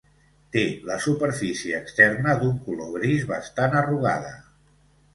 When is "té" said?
0.53-0.63